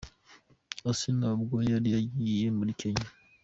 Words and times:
Asinah 0.91 1.31
ubwo 1.37 1.57
yari 1.71 1.89
agiye 1.99 2.45
muri 2.57 2.71
Kenya. 2.79 3.07